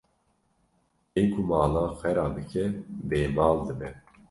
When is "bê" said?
3.07-3.19